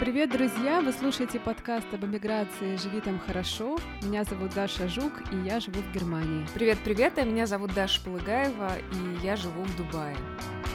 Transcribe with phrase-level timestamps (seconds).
[0.00, 0.80] Привет, друзья!
[0.80, 3.78] Вы слушаете подкаст об эмиграции «Живи там хорошо».
[4.02, 6.44] Меня зовут Даша Жук, и я живу в Германии.
[6.52, 10.16] Привет-привет, а меня зовут Даша Полыгаева, и я живу в Дубае.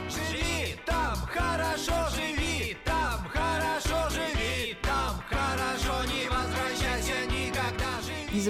[0.08, 1.92] Живи там хорошо,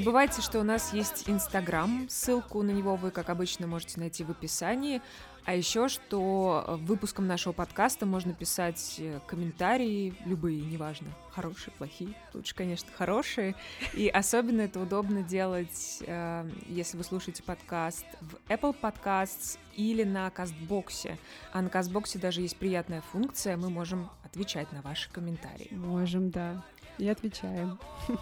[0.01, 4.31] забывайте, что у нас есть Инстаграм, ссылку на него вы, как обычно, можете найти в
[4.31, 5.03] описании.
[5.45, 12.55] А еще, что выпуском нашего подкаста можно писать э, комментарии, любые, неважно, хорошие, плохие, лучше,
[12.55, 13.55] конечно, хорошие.
[13.93, 20.31] И особенно это удобно делать, э, если вы слушаете подкаст в Apple Podcasts или на
[20.31, 21.19] Кастбоксе.
[21.53, 25.69] А на Кастбоксе даже есть приятная функция, мы можем отвечать на ваши комментарии.
[25.73, 26.65] Можем, да.
[26.99, 27.79] И отвечаем.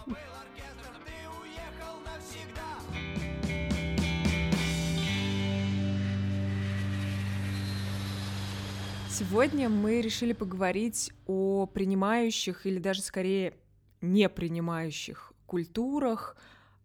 [9.11, 13.55] Сегодня мы решили поговорить о принимающих или даже скорее
[14.01, 16.37] не принимающих культурах,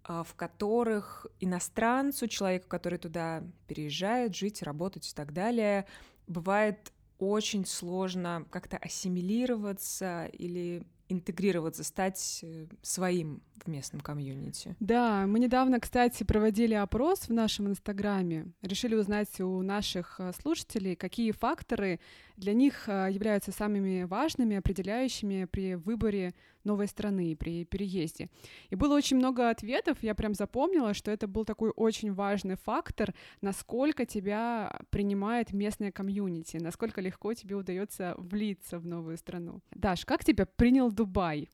[0.02, 5.86] а, в которых иностранцу, человеку, который туда переезжает, жить, работать и так далее,
[6.26, 14.76] бывает очень сложно как-то ассимилироваться или интегрироваться, стать э, своим в местном комьюнити.
[14.80, 18.52] Да, мы недавно, кстати, проводили опрос в нашем инстаграме.
[18.62, 22.00] Решили узнать у наших э, слушателей, какие факторы
[22.36, 28.28] для них э, являются самыми важными, определяющими при выборе новой страны, при переезде.
[28.70, 33.14] И было очень много ответов, я прям запомнила, что это был такой очень важный фактор,
[33.40, 39.60] насколько тебя принимает местная комьюнити, насколько легко тебе удается влиться в новую страну.
[39.72, 41.48] Даш, как тебя принял Дубай?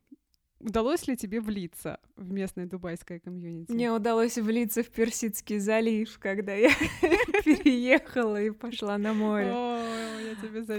[0.60, 3.72] Удалось ли тебе влиться в местное дубайское комьюнити?
[3.72, 6.68] Мне удалось влиться в Персидский залив, когда я
[7.44, 9.50] переехала и пошла на море.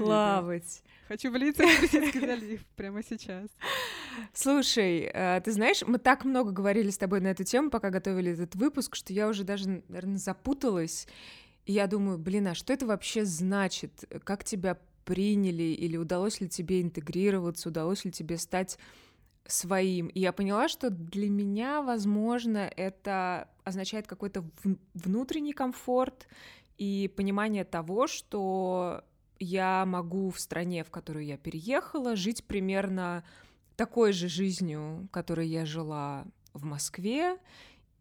[0.05, 0.83] Плавать.
[1.11, 3.49] Хочу влиться в Персидский залив прямо сейчас.
[4.33, 8.31] Слушай, э, ты знаешь, мы так много говорили с тобой на эту тему, пока готовили
[8.31, 11.09] этот выпуск, что я уже даже, наверное, запуталась.
[11.65, 14.05] И я думаю, блин, а что это вообще значит?
[14.23, 15.63] Как тебя приняли?
[15.63, 17.67] Или удалось ли тебе интегрироваться?
[17.67, 18.77] Удалось ли тебе стать
[19.45, 20.07] своим.
[20.07, 24.45] И я поняла, что для меня, возможно, это означает какой-то
[24.93, 26.29] внутренний комфорт
[26.77, 29.03] и понимание того, что
[29.41, 33.23] я могу в стране, в которую я переехала, жить примерно
[33.75, 37.37] такой же жизнью, которой я жила в Москве,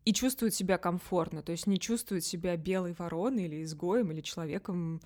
[0.04, 5.00] и чувствовать себя комфортно, то есть не чувствовать себя белой вороной или изгоем или человеком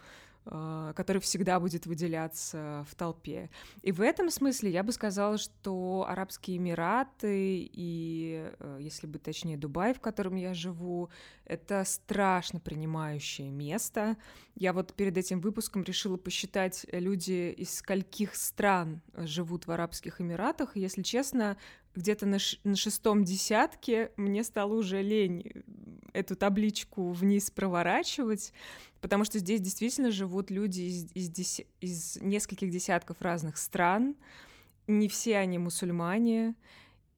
[0.44, 3.48] который всегда будет выделяться в толпе.
[3.82, 9.56] И в этом смысле я бы сказала, что Арабские Эмираты и, э, если бы точнее,
[9.56, 11.08] Дубай, в котором я живу,
[11.46, 14.16] это страшно принимающее место.
[14.54, 20.76] Я вот перед этим выпуском решила посчитать люди, из скольких стран живут в Арабских Эмиратах.
[20.76, 21.56] если честно,
[21.94, 25.64] где-то на, на шестом десятке мне стало уже лень
[26.12, 28.52] эту табличку вниз проворачивать,
[29.00, 31.60] потому что здесь действительно живут люди из, из, дес...
[31.80, 34.16] из нескольких десятков разных стран.
[34.86, 36.54] Не все они мусульмане,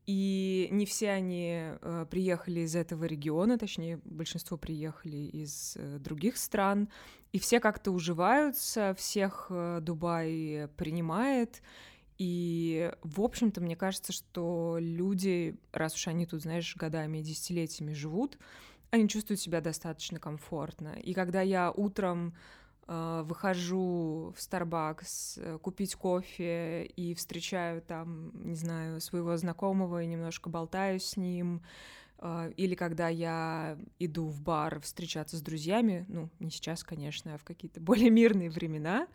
[0.07, 6.37] и не все они э, приехали из этого региона, точнее, большинство приехали из э, других
[6.37, 6.89] стран,
[7.33, 11.61] и все как-то уживаются, всех э, Дубай принимает,
[12.19, 17.93] и, в общем-то, мне кажется, что люди, раз уж они тут, знаешь, годами и десятилетиями
[17.93, 18.39] живут,
[18.91, 20.95] они чувствуют себя достаточно комфортно.
[21.03, 22.35] И когда я утром
[22.87, 25.05] э, выхожу в Starbucks
[25.37, 31.63] э, купить кофе и встречаю там, не знаю, своего знакомого и немножко болтаю с ним,
[32.19, 37.39] э, или когда я иду в бар встречаться с друзьями, ну, не сейчас, конечно, а
[37.39, 39.07] в какие-то более мирные времена,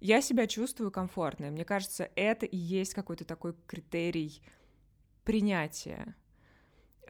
[0.00, 1.50] я себя чувствую комфортно.
[1.50, 4.42] Мне кажется, это и есть какой-то такой критерий
[5.24, 6.14] принятия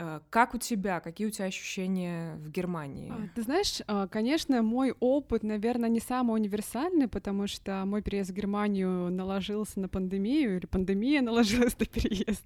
[0.01, 3.13] Э, как у тебя, какие у тебя ощущения в Германии?
[3.13, 8.31] А, ты знаешь, а, конечно, мой опыт, наверное, не самый универсальный, потому что мой переезд
[8.31, 12.43] в Германию наложился на пандемию, или пандемия наложилась на переезд.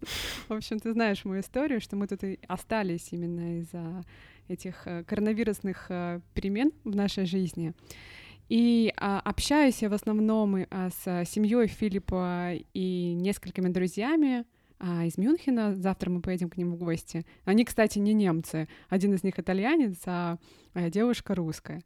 [0.48, 4.02] В общем, ты знаешь мою историю, что мы тут и остались именно из-за
[4.48, 7.72] этих э, коронавирусных э, перемен в нашей жизни.
[8.48, 14.44] И а, общаюсь я в основном а, с семьей Филиппа и несколькими друзьями,
[14.78, 15.74] а, из Мюнхена.
[15.76, 17.24] Завтра мы поедем к ним в гости.
[17.44, 18.68] Они, кстати, не немцы.
[18.88, 20.38] Один из них итальянец, а,
[20.74, 21.82] а девушка русская.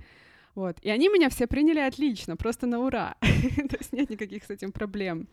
[0.54, 0.78] Вот.
[0.82, 3.16] И они меня все приняли отлично, просто на ура.
[3.20, 5.28] То есть нет никаких с этим проблем.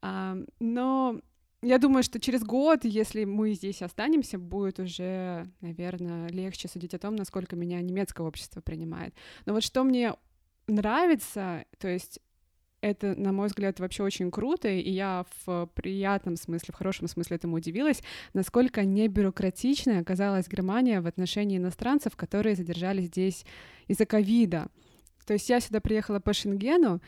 [0.00, 1.20] А, но
[1.62, 6.98] я думаю, что через год, если мы здесь останемся, будет уже, наверное, легче судить о
[6.98, 9.14] том, насколько меня немецкое общество принимает.
[9.44, 10.14] Но вот что мне
[10.66, 12.20] нравится, то есть
[12.80, 17.36] это, на мой взгляд, вообще очень круто, и я в приятном смысле, в хорошем смысле
[17.36, 18.02] этому удивилась,
[18.32, 23.44] насколько небюрократичной оказалась Германия в отношении иностранцев, которые задержались здесь
[23.88, 24.68] из-за ковида.
[25.26, 27.00] То есть я сюда приехала по Шенгену,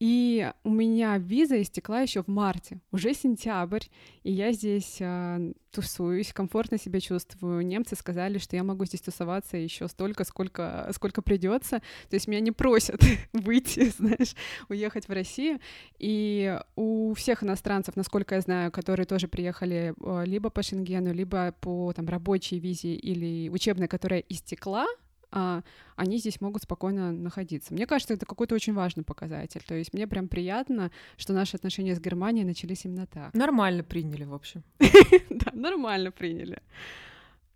[0.00, 3.84] и у меня виза истекла еще в марте, уже сентябрь,
[4.22, 7.66] и я здесь э, тусуюсь, комфортно себя чувствую.
[7.66, 11.80] Немцы сказали, что я могу здесь тусоваться еще столько, сколько, сколько придется.
[12.08, 13.02] То есть меня не просят
[13.32, 14.34] выйти, знаешь,
[14.68, 15.58] уехать в Россию.
[15.98, 21.52] И у всех иностранцев, насколько я знаю, которые тоже приехали э, либо по Шенгену, либо
[21.60, 24.86] по там рабочей визе или учебной, которая истекла,
[25.30, 27.74] они здесь могут спокойно находиться.
[27.74, 29.62] Мне кажется, это какой-то очень важный показатель.
[29.66, 33.34] То есть мне прям приятно, что наши отношения с Германией начались именно так.
[33.34, 34.62] Нормально приняли, в общем.
[35.30, 36.62] Да, нормально приняли.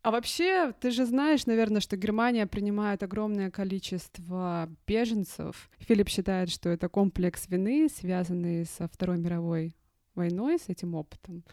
[0.03, 5.71] А вообще, ты же знаешь, наверное, что Германия принимает огромное количество беженцев.
[5.79, 9.77] Филипп считает, что это комплекс вины, связанный со Второй мировой
[10.15, 11.45] войной, с этим опытом.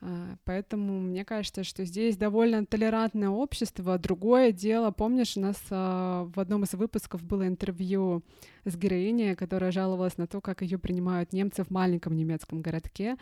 [0.00, 3.98] А, поэтому мне кажется, что здесь довольно толерантное общество.
[3.98, 8.22] Другое дело, помнишь, у нас а, в одном из выпусков было интервью
[8.64, 13.16] с героиней, которая жаловалась на то, как ее принимают немцы в маленьком немецком городке,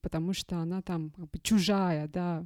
[0.00, 2.44] потому что она там как бы чужая, да,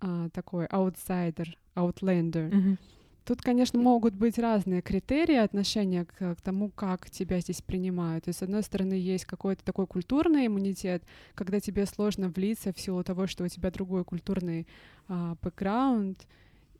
[0.00, 2.48] а, такой аутсайдер, аутлендер.
[2.48, 2.78] Mm-hmm.
[3.24, 8.24] Тут, конечно, могут быть разные критерии отношения к, к тому, как тебя здесь принимают.
[8.24, 11.02] То есть, с одной стороны, есть какой-то такой культурный иммунитет,
[11.34, 14.66] когда тебе сложно влиться в силу того, что у тебя другой культурный
[15.08, 16.26] а, бэкграунд,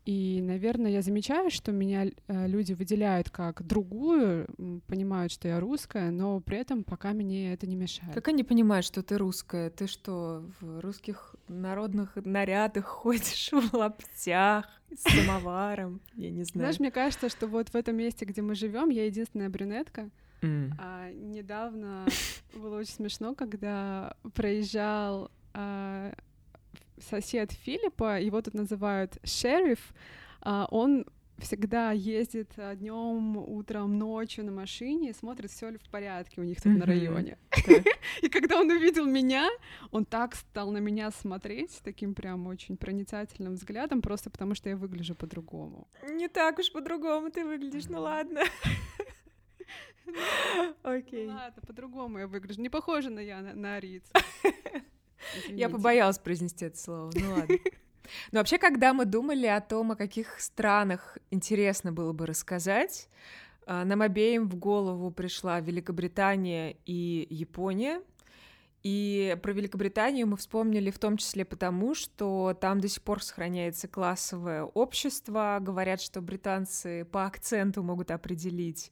[0.03, 4.47] и, наверное, я замечаю, что меня э, люди выделяют как другую,
[4.87, 8.13] понимают, что я русская, но при этом пока мне это не мешает.
[8.13, 9.69] Как они понимают, что ты русская?
[9.69, 16.01] Ты что, в русских народных нарядах ходишь в лаптях с самоваром?
[16.15, 16.65] Я не знаю.
[16.65, 20.09] Знаешь, мне кажется, что вот в этом месте, где мы живем, я единственная брюнетка.
[20.41, 20.71] Mm.
[20.79, 22.07] А, недавно
[22.55, 26.11] было очень смешно, когда проезжал а,
[27.01, 29.93] сосед Филиппа, его тут называют шериф,
[30.41, 31.05] а, он
[31.41, 36.61] всегда ездит а, днем, утром, ночью на машине, смотрит, все ли в порядке у них
[36.61, 37.37] тут на районе.
[38.21, 39.49] И когда он увидел меня,
[39.91, 44.77] он так стал на меня смотреть таким прям очень проницательным взглядом, просто потому что я
[44.77, 45.87] выгляжу по-другому.
[46.09, 48.41] Не так уж по-другому ты выглядишь, ну ладно.
[50.83, 51.27] Окей.
[51.27, 52.61] Ладно, по-другому я выгляжу.
[52.61, 53.79] Не похожа на я на, на.
[55.47, 57.11] Я побоялась произнести это слово.
[57.15, 57.57] Ну ладно.
[58.31, 63.07] Но вообще, когда мы думали о том, о каких странах интересно было бы рассказать,
[63.65, 68.01] а, нам обеим в голову пришла Великобритания и Япония.
[68.83, 73.87] И про Великобританию мы вспомнили в том числе потому, что там до сих пор сохраняется
[73.87, 75.59] классовое общество.
[75.61, 78.91] Говорят, что британцы по акценту могут определить,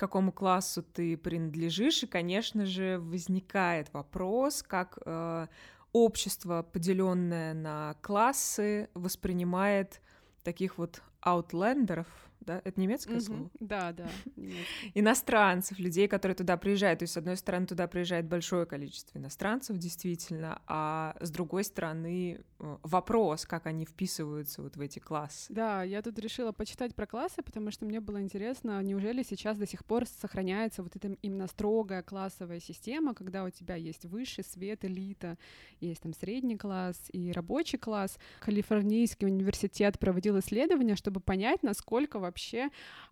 [0.00, 5.46] какому классу ты принадлежишь, и, конечно же, возникает вопрос, как э,
[5.92, 10.00] общество, поделенное на классы, воспринимает
[10.42, 12.06] таких вот аутлендеров,
[12.40, 12.60] да?
[12.64, 13.20] Это немецкое mm-hmm.
[13.20, 13.50] слово?
[13.60, 14.08] Да, да.
[14.94, 17.00] Иностранцев, людей, которые туда приезжают.
[17.00, 22.40] То есть, с одной стороны, туда приезжает большое количество иностранцев, действительно, а с другой стороны,
[22.58, 25.52] э, вопрос, как они вписываются вот в эти классы.
[25.52, 29.66] Да, я тут решила почитать про классы, потому что мне было интересно, неужели сейчас до
[29.66, 34.84] сих пор сохраняется вот эта именно строгая классовая система, когда у тебя есть высший свет,
[34.84, 35.38] элита,
[35.80, 38.18] есть там средний класс и рабочий класс.
[38.40, 42.39] Калифорнийский университет проводил исследование, чтобы понять, насколько вообще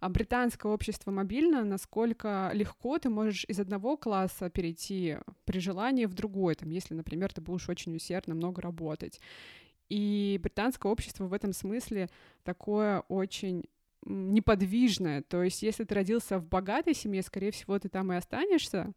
[0.00, 6.14] а, британское общество мобильно, насколько легко ты можешь из одного класса перейти при желании в
[6.14, 9.20] другой, там, если, например, ты будешь очень усердно много работать.
[9.88, 12.08] И британское общество в этом смысле
[12.44, 13.64] такое очень
[14.04, 15.22] неподвижное.
[15.22, 18.92] То есть, если ты родился в богатой семье, скорее всего, ты там и останешься.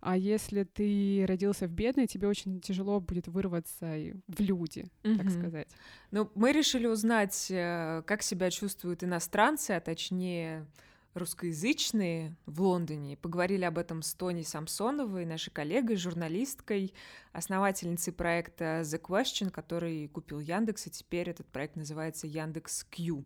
[0.00, 3.94] А если ты родился в бедной, тебе очень тяжело будет вырваться
[4.28, 5.16] в люди, mm-hmm.
[5.18, 5.68] так сказать.
[6.10, 10.66] Ну, мы решили узнать, э, как себя чувствуют иностранцы, а точнее
[11.14, 13.16] русскоязычные в Лондоне.
[13.16, 16.94] Поговорили об этом с Тони Самсоновой, нашей коллегой, журналисткой,
[17.32, 23.24] основательницей проекта The Question, который купил Яндекс, и теперь этот проект называется Яндекс Q.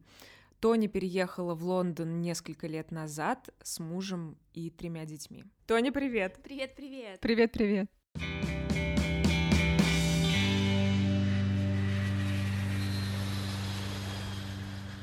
[0.64, 5.44] Тони переехала в Лондон несколько лет назад с мужем и тремя детьми.
[5.66, 6.40] Тони, привет!
[6.42, 7.20] Привет, привет!
[7.20, 7.86] Привет, привет!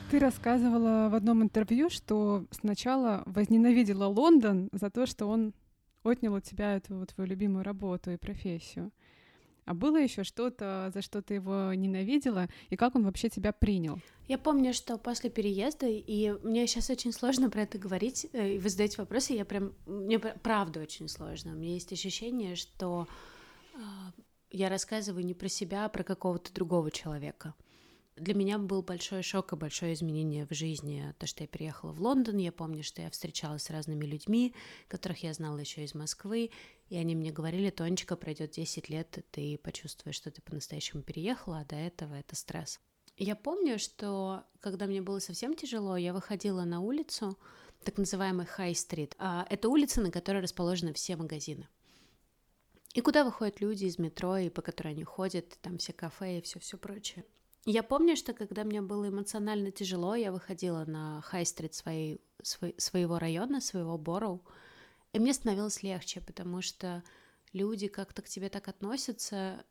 [0.10, 5.54] Ты рассказывала в одном интервью, что сначала возненавидела Лондон за то, что он
[6.02, 8.92] отнял у тебя эту вот твою любимую работу и профессию.
[9.72, 14.02] А было еще что-то, за что ты его ненавидела, и как он вообще тебя принял?
[14.28, 18.60] Я помню, что после переезда, и мне сейчас очень сложно про это говорить, э, и
[18.60, 21.54] вы задаете вопросы, я прям, мне правда очень сложно.
[21.54, 23.08] У меня есть ощущение, что
[23.74, 23.80] э,
[24.50, 27.54] я рассказываю не про себя, а про какого-то другого человека.
[28.22, 31.12] Для меня был большой шок и большое изменение в жизни.
[31.18, 34.54] То, что я переехала в Лондон, я помню, что я встречалась с разными людьми,
[34.88, 36.52] которых я знала еще из Москвы,
[36.90, 41.66] и они мне говорили, Тонечка, пройдет 10 лет, ты почувствуешь, что ты по-настоящему переехала, а
[41.66, 42.80] до этого это стресс.
[43.18, 47.40] Я помню, что когда мне было совсем тяжело, я выходила на улицу,
[47.84, 49.16] так называемый Хай-стрит.
[49.18, 51.68] Это улица, на которой расположены все магазины.
[52.94, 56.42] И куда выходят люди из метро, и по которой они ходят, там все кафе и
[56.44, 57.26] все-все прочее.
[57.66, 63.20] Я помню, что когда мне было эмоционально тяжело, я выходила на хай-стрит своей, свой, своего
[63.20, 64.44] района, своего Бороу,
[65.14, 67.04] и мне становилось легче, потому что
[67.54, 69.64] люди как-то к тебе так относятся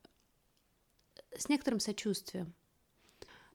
[1.37, 2.54] с некоторым сочувствием.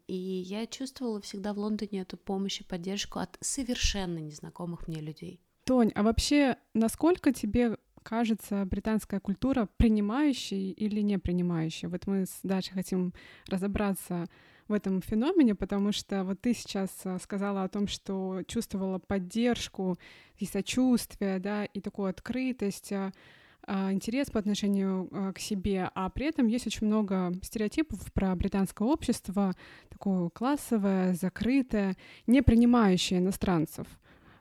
[0.07, 5.41] И я чувствовала всегда в Лондоне эту помощь и поддержку от совершенно незнакомых мне людей.
[5.63, 11.87] Тонь, а вообще, насколько тебе кажется британская культура принимающей или не принимающей?
[11.87, 13.13] Вот мы Дашей хотим
[13.49, 14.27] разобраться
[14.67, 19.97] в этом феномене, потому что вот ты сейчас а, сказала о том, что чувствовала поддержку
[20.37, 23.11] и сочувствие, да, и такую открытость, а,
[23.67, 28.87] а, интерес по отношению к себе, а при этом есть очень много стереотипов про британское
[28.87, 29.53] общество,
[29.89, 31.95] такое классовое, закрытое,
[32.27, 33.87] не принимающее иностранцев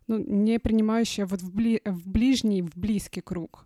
[0.06, 3.64] ну, не принимающая вот в, бли в ближний, в близкий круг.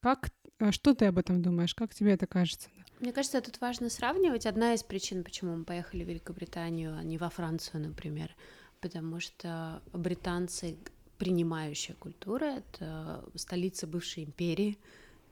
[0.00, 1.74] Как, э, что ты об этом думаешь?
[1.74, 2.68] Как тебе это кажется?
[3.00, 4.46] Мне кажется, тут важно сравнивать.
[4.46, 8.34] Одна из причин, почему мы поехали в Великобританию, а не во Францию, например,
[8.80, 10.76] потому что британцы
[11.18, 14.78] принимающая культура, это столица бывшей империи,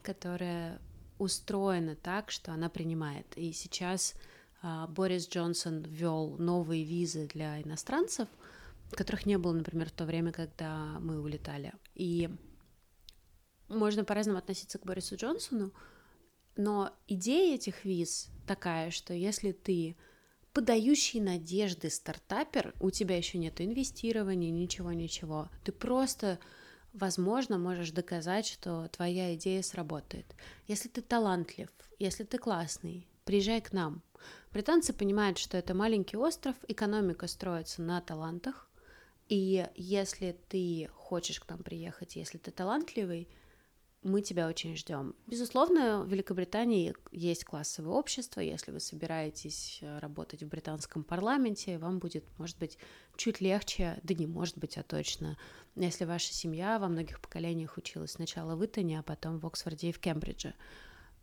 [0.02, 0.80] которая
[1.18, 3.26] устроена так, что она принимает.
[3.36, 4.14] И сейчас
[4.62, 8.28] а, Борис Джонсон ввел новые визы для иностранцев—
[8.96, 11.72] которых не было, например, в то время, когда мы улетали.
[11.94, 12.28] И
[13.68, 15.72] можно по-разному относиться к Борису Джонсону,
[16.56, 19.96] но идея этих виз такая, что если ты
[20.52, 26.38] подающий надежды стартапер, у тебя еще нет инвестирования, ничего-ничего, ты просто,
[26.92, 30.26] возможно, можешь доказать, что твоя идея сработает.
[30.68, 34.02] Если ты талантлив, если ты классный, приезжай к нам.
[34.52, 38.68] Британцы понимают, что это маленький остров, экономика строится на талантах,
[39.28, 43.28] и если ты хочешь к нам приехать, если ты талантливый,
[44.02, 45.14] мы тебя очень ждем.
[45.26, 48.40] Безусловно, в Великобритании есть классовое общество.
[48.40, 52.78] Если вы собираетесь э, работать в британском парламенте, вам будет, может быть,
[53.16, 55.38] чуть легче, да не может быть, а точно,
[55.76, 59.92] если ваша семья во многих поколениях училась сначала в Итоне, а потом в Оксфорде и
[59.92, 60.54] в Кембридже.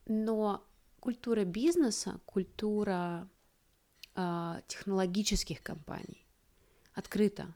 [0.05, 0.65] Но
[1.01, 3.29] культура бизнеса, культура
[4.15, 6.25] э, технологических компаний
[6.93, 7.53] открыта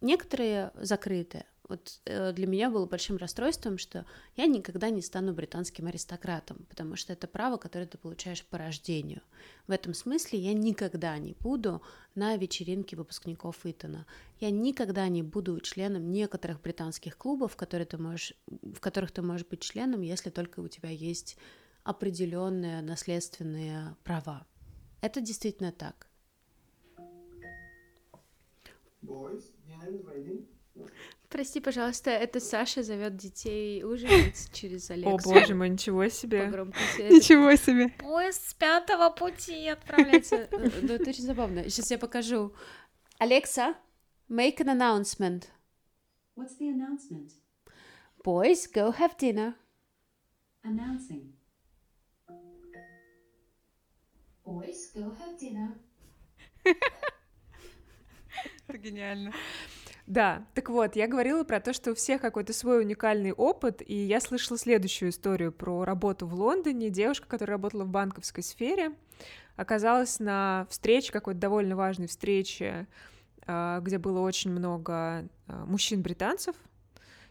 [0.00, 1.44] Некоторые закрыты.
[1.68, 6.96] Вот э, для меня было большим расстройством, что я никогда не стану британским аристократом, потому
[6.96, 9.20] что это право, которое ты получаешь по рождению.
[9.66, 11.82] В этом смысле я никогда не буду
[12.14, 14.06] на вечеринке выпускников Итона.
[14.40, 19.46] Я никогда не буду членом некоторых британских клубов, которые ты можешь, в которых ты можешь
[19.46, 21.36] быть членом, если только у тебя есть
[21.84, 24.46] определенные наследственные права.
[25.02, 26.08] Это действительно так.
[29.02, 29.44] Boys,
[31.28, 35.30] Прости, пожалуйста, это Саша зовет детей ужинать через Алексу.
[35.30, 36.46] О боже мой, ничего себе.
[36.98, 37.90] Ничего себе.
[37.98, 40.48] Поезд с пятого пути отправляется.
[40.82, 41.68] Ну, это очень забавно.
[41.68, 42.54] Сейчас я покажу.
[43.18, 43.74] Алекса,
[44.30, 45.48] make an announcement.
[46.34, 47.32] What's the announcement?
[48.24, 49.54] Boys, go have dinner.
[50.64, 51.34] Announcing.
[54.44, 55.74] Boys, go have dinner.
[58.68, 59.32] Это гениально.
[60.06, 63.94] Да, так вот, я говорила про то, что у всех какой-то свой уникальный опыт, и
[63.94, 66.88] я слышала следующую историю про работу в Лондоне.
[66.88, 68.92] Девушка, которая работала в банковской сфере,
[69.56, 72.86] оказалась на встрече, какой-то довольно важной встрече,
[73.46, 76.56] а, где было очень много а, мужчин-британцев,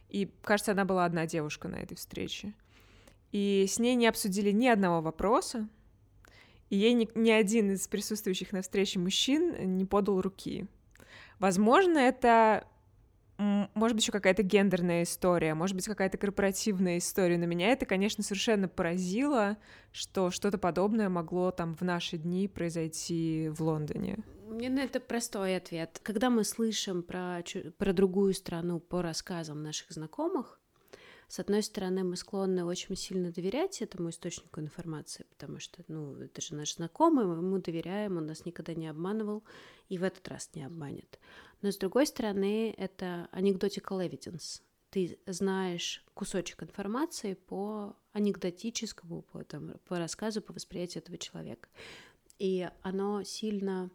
[0.10, 2.54] и, кажется, она была одна девушка на этой встрече.
[3.32, 5.68] И с ней не обсудили ни одного вопроса,
[6.70, 10.68] и ей ни, ни один из присутствующих на встрече мужчин не подал руки.
[11.40, 12.68] Возможно, это
[13.38, 17.38] может быть, еще какая-то гендерная история, может быть, какая-то корпоративная история.
[17.38, 19.58] Но меня это, конечно, совершенно поразило,
[19.92, 24.18] что что-то подобное могло там в наши дни произойти в Лондоне.
[24.48, 26.00] Мне на это простой ответ.
[26.02, 27.44] Когда мы слышим про,
[27.78, 30.60] про другую страну по рассказам наших знакомых,
[31.28, 36.42] С одной стороны, мы склонны очень сильно доверять этому источнику информации, потому что, ну, это
[36.42, 39.44] же наш знакомый, мы ему доверяем, он нас никогда не обманывал
[39.90, 41.20] и в этот раз не обманет.
[41.62, 44.62] Но с другой стороны, это anecdotal evidence.
[44.90, 51.68] Ты знаешь кусочек информации по анекдотическому, по, там, по рассказу, по восприятию этого человека.
[52.40, 53.90] И оно сильно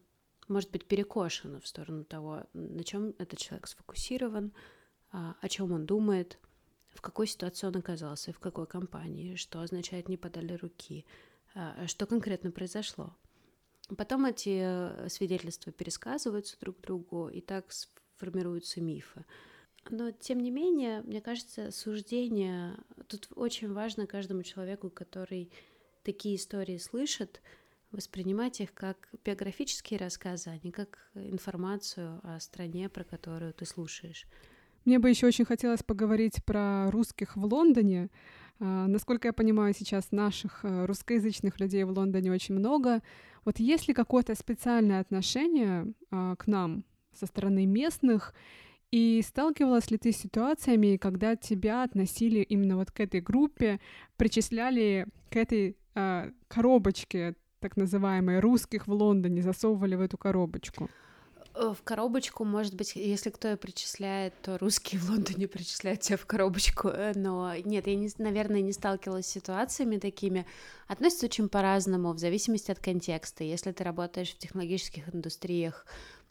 [0.49, 4.53] может быть перекошено в сторону того, на чем этот человек сфокусирован,
[5.13, 6.39] а, о чем он думает,
[6.95, 11.05] в какой ситуации он оказался, в какой компании, что означает не подали руки,
[11.55, 13.15] а, что конкретно произошло.
[13.97, 17.67] Потом эти э, свидетельства пересказываются друг другу, и так
[18.17, 19.25] формируются мифы.
[19.91, 22.77] Но, тем не менее, мне кажется, суждение...
[23.09, 25.51] Тут очень важно каждому человеку, который
[26.05, 27.43] такие истории слышит,
[27.91, 34.27] воспринимать их как биографические рассказы, а не как информацию о стране, про которую ты слушаешь.
[34.85, 38.11] Мне бы еще очень хотелось поговорить про русских в Лондоне.
[38.59, 43.03] А, насколько я понимаю, сейчас наших э, русскоязычных людей в Лондоне очень много.
[43.45, 48.35] Вот есть ли какое-то специальное отношение а, к нам со стороны местных?
[48.91, 53.81] И сталкивалась ли ты с ситуациями, когда тебя относили именно вот к этой группе,
[54.17, 60.91] причисляли к этой а, коробочке так называемой русских в Лондоне, засовывали в эту коробочку?
[61.55, 66.17] Э, в коробочку, может быть, если кто и причисляет, то русские в Лондоне причисляют тебя
[66.17, 66.89] в коробочку.
[66.89, 70.47] Э, но нет, я, не, наверное, не сталкивалась с ситуациями такими.
[70.89, 73.45] Относятся очень по-разному, в зависимости от контекста.
[73.45, 75.87] Если ты работаешь в технологических индустриях,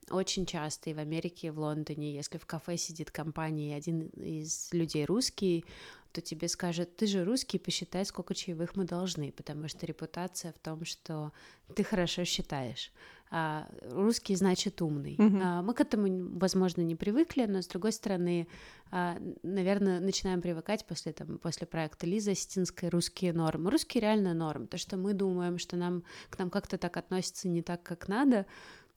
[0.10, 4.08] очень часто и в Америке, и в Лондоне, если в кафе сидит компания, и один
[4.16, 5.66] из людей русский,
[6.12, 10.60] то тебе скажет, ты же русский, посчитай, сколько чаевых мы должны, потому что репутация в
[10.60, 11.32] том, что
[11.76, 12.92] ты хорошо считаешь.
[13.34, 15.16] А русский значит умный.
[15.18, 15.42] Мгм.
[15.42, 18.48] А, мы к этому, возможно, не привыкли, но с другой стороны,
[18.92, 23.72] а, наверное, начинаем привыкать после, там, после проекта Лиза Стинской русские нормы.
[23.72, 24.68] Русские реально норм.
[24.68, 28.46] То, что мы думаем, что нам, к нам как-то так относятся не так, как надо,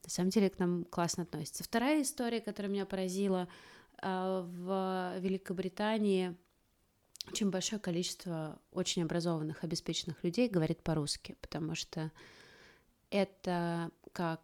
[0.03, 1.63] на самом деле к нам классно относятся.
[1.63, 3.47] Вторая история, которая меня поразила,
[4.01, 6.35] а, в Великобритании
[7.27, 12.11] очень большое количество очень образованных, обеспеченных людей говорит по-русски, потому что
[13.09, 14.41] это как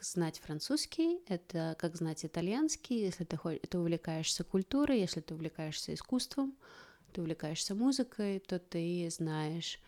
[0.00, 6.56] знать французский, это как знать итальянский, если ты, ты увлекаешься культурой, если ты увлекаешься искусством,
[7.12, 9.80] ты увлекаешься музыкой, то ты знаешь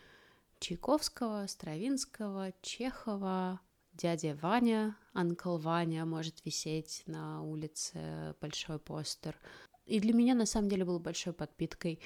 [0.59, 3.59] Чайковского, Стравинского, Чехова,
[3.93, 9.37] дядя Ваня, Анкл Ваня может висеть на улице, большой постер.
[9.85, 11.99] И для меня на самом деле было большой подпиткой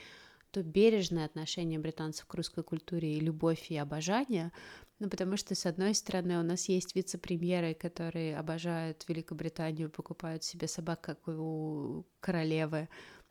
[0.51, 4.51] то бережное отношение британцев к русской культуре и любовь и обожание,
[4.99, 10.67] ну, потому что, с одной стороны, у нас есть вице-премьеры, которые обожают Великобританию, покупают себе
[10.67, 12.87] собак, как у королевы,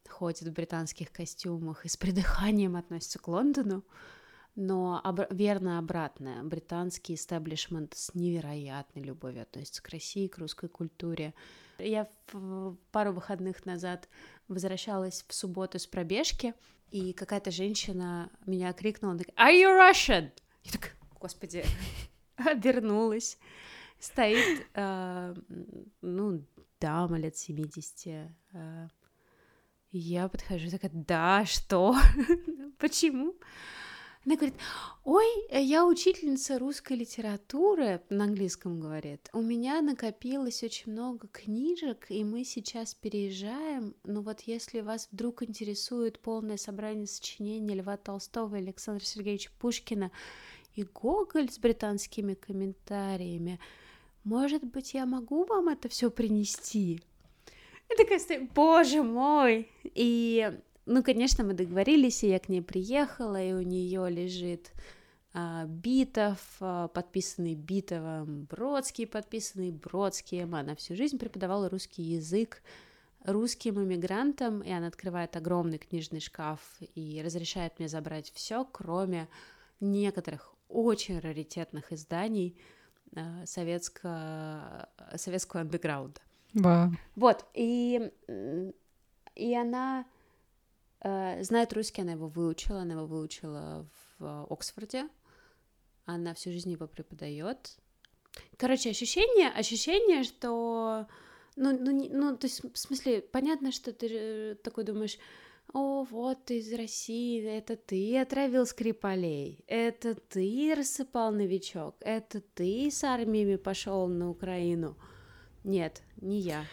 [0.08, 3.84] ходят в британских костюмах и с придыханием относятся к Лондону,
[4.56, 6.42] но обра- верно обратное.
[6.42, 11.34] Британский истеблишмент с невероятной любовью относится к России, к русской культуре.
[11.82, 12.08] Я
[12.90, 14.08] пару выходных назад
[14.48, 16.54] возвращалась в субботу с пробежки,
[16.90, 20.30] и какая-то женщина меня крикнула, Are you Russian?
[20.64, 21.64] Я так, господи,
[22.36, 23.38] обернулась.
[23.98, 25.34] Стоит, э,
[26.00, 26.44] ну,
[26.80, 28.28] дама лет 70.
[28.52, 28.88] э,
[29.92, 31.96] я подхожу, такая, да, что?
[32.78, 33.34] Почему?
[34.26, 34.54] Она говорит,
[35.04, 39.30] ой, я учительница русской литературы, на английском говорит.
[39.32, 43.94] У меня накопилось очень много книжек, и мы сейчас переезжаем.
[44.04, 50.10] Но вот если вас вдруг интересует полное собрание сочинений Льва Толстого и Александра Сергеевича Пушкина
[50.74, 53.58] и Гоголь с британскими комментариями,
[54.22, 57.00] может быть, я могу вам это все принести?
[57.88, 59.66] Я такая стою, боже мой!
[59.82, 60.52] И
[60.86, 64.72] ну, конечно, мы договорились, и я к ней приехала, и у нее лежит
[65.32, 70.54] а, Битов, а, подписанный Битовым, Бродский, подписанный Бродским.
[70.54, 72.62] Она всю жизнь преподавала русский язык
[73.24, 76.60] русским иммигрантам, и она открывает огромный книжный шкаф
[76.94, 79.28] и разрешает мне забрать все, кроме
[79.78, 82.56] некоторых очень раритетных изданий
[83.14, 84.88] а, советско...
[85.16, 86.20] советского андеграунда.
[86.54, 86.90] Вау.
[87.14, 88.10] Вот, и,
[89.36, 90.19] и она э,
[91.02, 95.08] знает русский, она его выучила, она его выучила в э, Оксфорде,
[96.04, 97.76] она всю жизнь его преподает.
[98.56, 101.06] Короче, ощущение, ощущение, что,
[101.56, 105.18] ну, ну, ну, то есть, в смысле, понятно, что ты э, такой думаешь,
[105.72, 112.90] о, вот ты из России, это ты отравил Скрипалей, это ты рассыпал новичок, это ты
[112.90, 114.96] с армиями пошел на Украину.
[115.62, 116.64] Нет, не я.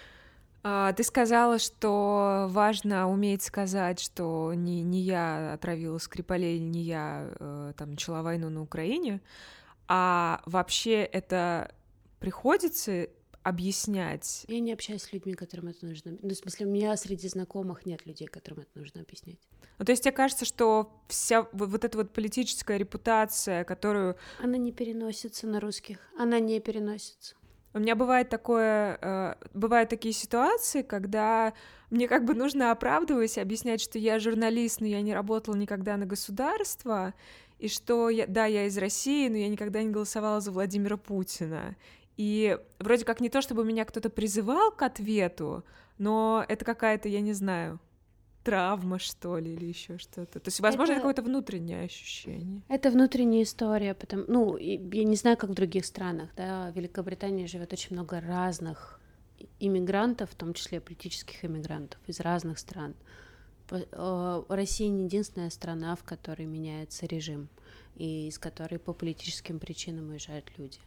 [0.69, 7.33] А, ты сказала, что важно уметь сказать, что не, не я отравила Скрипалей, не я
[7.39, 9.21] э, там начала войну на Украине,
[9.87, 11.73] а вообще это
[12.19, 13.07] приходится
[13.43, 14.43] объяснять.
[14.49, 16.17] Я не общаюсь с людьми, которым это нужно.
[16.21, 19.39] Ну, в смысле, у меня среди знакомых нет людей, которым это нужно объяснять.
[19.79, 24.17] Ну, то есть тебе кажется, что вся вот эта вот политическая репутация, которую...
[24.43, 25.99] Она не переносится на русских.
[26.19, 27.37] Она не переносится.
[27.77, 31.53] У меня бывает такое, э, бывают такие ситуации, когда
[31.91, 36.07] мне как бы нужно оправдывать, объяснять, что я журналист, но я не работала никогда на
[36.07, 37.13] государство,
[37.59, 41.75] и что я, да, я из России, но я никогда не голосовала за Владимира Путина.
[42.17, 45.63] И вроде как не то, чтобы меня кто-то призывал к ответу,
[45.99, 47.79] но это какая-то, я не знаю,
[48.47, 50.39] травма, что ли, или еще что-то.
[50.39, 52.61] То есть, возможно, это, какое-то внутреннее ощущение.
[52.69, 57.45] Это внутренняя история, потому, ну, я не знаю, как в других странах, да, в Великобритании
[57.45, 59.01] живет очень много разных
[59.59, 62.95] иммигрантов, в том числе политических иммигрантов из разных стран.
[63.69, 67.49] Э, Россия не единственная страна, в которой меняется режим
[67.95, 70.79] и из которой по политическим причинам уезжают люди.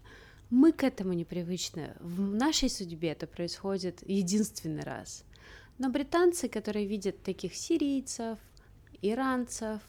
[0.49, 1.94] Мы к этому непривычны.
[2.01, 5.25] В нашей судьбе это происходит единственный раз.
[5.81, 8.38] Но британцы, которые видят таких сирийцев,
[9.01, 9.81] иранцев,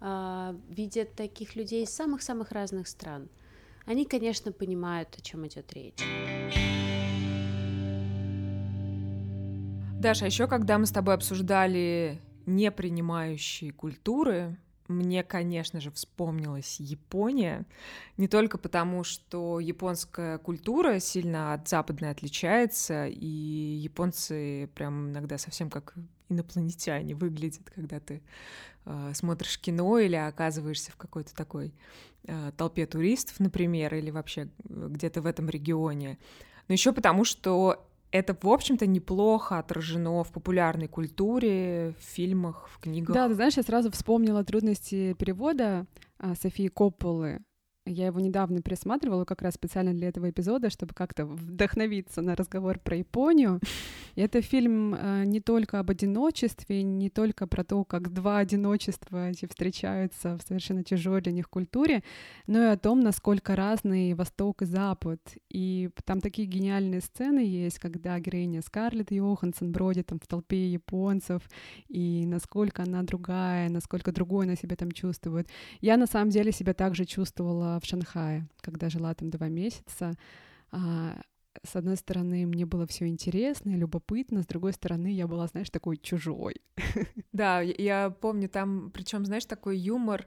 [0.00, 3.28] э, видят таких людей из самых-самых разных стран,
[3.84, 5.98] они, конечно, понимают, о чем идет речь.
[9.98, 14.56] Даша, а еще когда мы с тобой обсуждали непринимающие культуры,
[14.88, 17.64] мне, конечно же, вспомнилась Япония,
[18.16, 25.70] не только потому, что японская культура сильно от западной отличается, и японцы прям иногда совсем
[25.70, 25.94] как
[26.28, 28.22] инопланетяне выглядят, когда ты
[28.84, 31.72] э, смотришь кино или оказываешься в какой-то такой
[32.24, 36.18] э, толпе туристов, например, или вообще где-то в этом регионе.
[36.68, 42.78] Но еще потому, что это, в общем-то, неплохо отражено в популярной культуре, в фильмах, в
[42.78, 43.12] книгах.
[43.12, 45.86] Да, ты знаешь, я сразу вспомнила трудности перевода
[46.18, 47.40] а, Софии Копполы
[47.86, 52.78] я его недавно пересматривала как раз специально для этого эпизода, чтобы как-то вдохновиться на разговор
[52.78, 53.60] про Японию.
[54.14, 59.28] И это фильм э, не только об одиночестве, не только про то, как два одиночества
[59.28, 62.02] эти встречаются в совершенно чужой для них культуре,
[62.46, 65.20] но и о том, насколько разные Восток и Запад.
[65.50, 71.42] И там такие гениальные сцены есть, когда героиня Скарлетт Йоханссон бродит там в толпе японцев,
[71.88, 75.48] и насколько она другая, насколько другой она себя там чувствует.
[75.82, 80.16] Я на самом деле себя также чувствовала в Шанхае, когда жила там два месяца.
[80.70, 81.20] А,
[81.62, 85.70] с одной стороны, мне было все интересно и любопытно, с другой стороны, я была, знаешь,
[85.70, 86.56] такой чужой.
[87.32, 90.26] Да, я помню там, причем, знаешь, такой юмор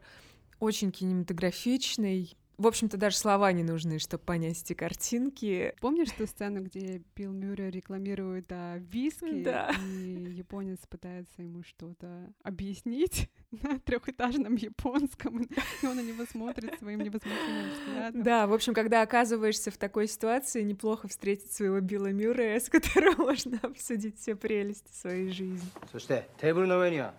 [0.59, 5.74] очень кинематографичный, в общем-то, даже слова не нужны, чтобы понять эти картинки.
[5.80, 9.70] Помнишь ту сцену, где Билл Мюррей рекламирует а, виски, да.
[9.96, 17.00] и японец пытается ему что-то объяснить на трехэтажном японском, и он на него смотрит своим
[17.00, 18.22] невозмутимым взглядом.
[18.22, 23.16] Да, в общем, когда оказываешься в такой ситуации, неплохо встретить своего Билла Мюррея, с которым
[23.18, 25.68] можно обсудить все прелести своей жизни.
[25.90, 27.12] そしてテーブルの上には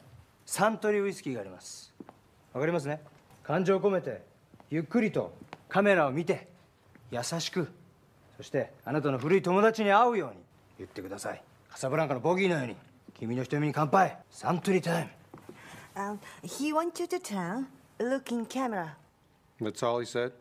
[0.45, 1.93] サントリーウイスキーがあります
[2.53, 3.01] わかりますね
[3.43, 4.26] 感情を込めて
[4.69, 5.33] ゆっくりと
[5.69, 6.47] カメラを見て
[7.11, 7.69] 優しく
[8.37, 10.37] そしてあなたの古い友達に会うように
[10.79, 12.75] 言ってくださいカサブランカのボギーのように
[13.19, 15.09] 君の瞳に乾杯サントリータイム
[15.95, 17.67] Um, he wants you to turn,
[17.99, 18.95] look in camera.
[19.61, 20.31] That's all he said?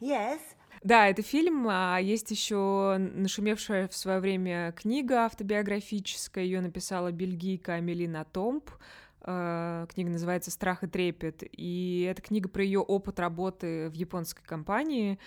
[0.00, 0.38] Yes.
[0.84, 7.74] Да, это фильм, а есть еще нашумевшая в свое время книга автобиографическая, ее написала бельгийка
[7.74, 8.70] Амелина Томп.
[9.23, 14.43] Э, Книга называется «Страх и трепет», и это книга про ее опыт работы в японской
[14.43, 15.19] компании.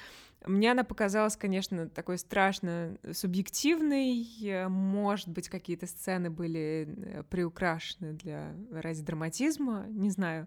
[0.45, 4.27] Мне она показалась, конечно, такой страшно субъективной.
[4.45, 10.47] Э, Может быть, какие-то сцены были э, приукрашены для ради драматизма, не знаю.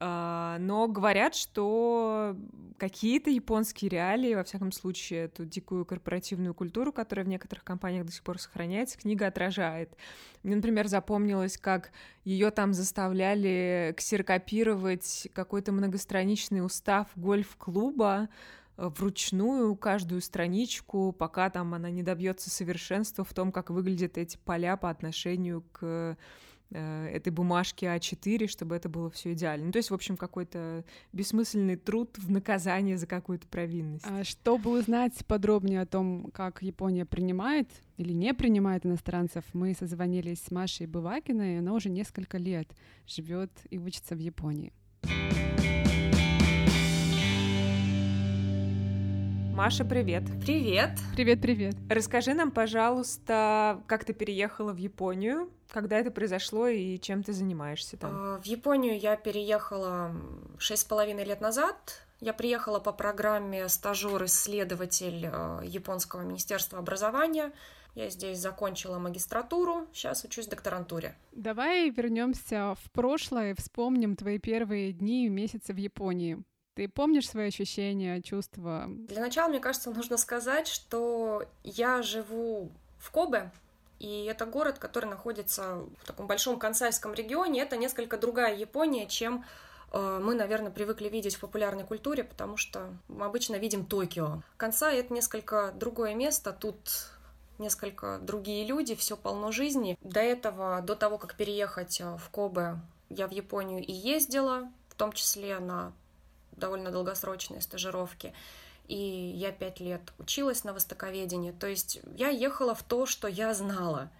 [0.00, 2.36] А, Но говорят, что
[2.78, 8.12] какие-то японские реалии, во всяком случае, эту дикую корпоративную культуру, которая в некоторых компаниях до
[8.12, 9.96] сих пор сохраняется, книга отражает.
[10.44, 11.90] Мне, например, запомнилось, как
[12.24, 18.28] ее там заставляли ксерокопировать какой-то многостраничный устав гольф-клуба,
[18.76, 24.36] э, вручную каждую страничку, пока там она не добьется совершенства в том, как выглядят эти
[24.36, 26.16] поля по отношению к
[26.70, 29.66] этой бумажке А4, чтобы это было все идеально.
[29.66, 34.04] Ну, то есть, в общем, какой-то бессмысленный труд в наказание за какую-то провинность.
[34.06, 40.42] А Чтобы узнать подробнее о том, как Япония принимает или не принимает иностранцев, мы созвонились
[40.42, 42.68] с Машей Бывакиной, она уже несколько лет
[43.06, 44.72] живет и учится в Японии.
[49.58, 50.22] Маша, привет.
[50.40, 50.90] Привет.
[51.16, 51.74] Привет, привет.
[51.90, 57.96] Расскажи нам, пожалуйста, как ты переехала в Японию, когда это произошло и чем ты занимаешься
[57.96, 58.10] там?
[58.14, 60.14] А, В Японию я переехала
[60.58, 62.06] шесть с половиной лет назад.
[62.20, 67.50] Я приехала по программе стажер-исследователь э, Японского министерства образования.
[67.96, 71.16] Я здесь закончила магистратуру, сейчас учусь в докторантуре.
[71.32, 76.44] Давай вернемся в прошлое и вспомним твои первые дни и месяцы в Японии.
[76.78, 78.84] Ты помнишь свои ощущения, чувства?
[78.88, 83.50] Для начала, мне кажется, нужно сказать, что я живу в Кобе,
[83.98, 87.62] и это город, который находится в таком большом кансайском регионе.
[87.62, 89.44] Это несколько другая Япония, чем
[89.90, 94.42] э, мы, наверное, привыкли видеть в популярной культуре, потому что мы обычно видим Токио.
[94.56, 97.10] Кансай— это несколько другое место, тут
[97.58, 99.98] несколько другие люди, все полно жизни.
[100.00, 102.76] До этого, до того, как переехать э, в Кобе,
[103.10, 105.92] я в Японию и ездила, в том числе на
[106.58, 108.34] довольно долгосрочные стажировки.
[108.86, 111.52] И я пять лет училась на востоковедении.
[111.52, 114.10] То есть я ехала в то, что я знала.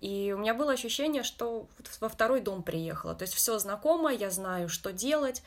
[0.00, 1.68] И у меня было ощущение, что
[2.00, 3.14] во второй дом приехала.
[3.14, 5.42] То есть все знакомо, я знаю, что делать.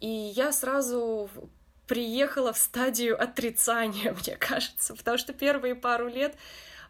[0.00, 1.28] И я сразу
[1.88, 6.36] приехала в стадию отрицания, мне кажется, потому что первые пару лет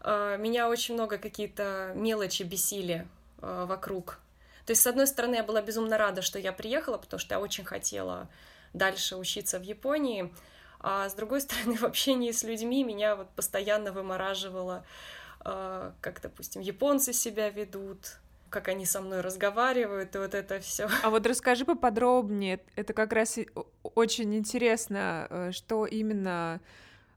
[0.03, 3.07] э, меня очень много какие-то мелочи бесили
[3.41, 4.19] э, вокруг.
[4.67, 7.41] То есть, с одной стороны, я была безумно рада, что я приехала, потому что я
[7.41, 8.29] очень хотела
[8.73, 10.33] дальше учиться в Японии,
[10.81, 14.85] а с другой стороны, в общении с людьми меня вот постоянно вымораживало,
[15.45, 18.19] э, как, допустим, японцы себя ведут,
[18.51, 20.89] как они со мной разговаривают, и вот это все.
[21.03, 23.39] А вот расскажи поподробнее, это как раз
[23.83, 26.61] очень интересно, э, что именно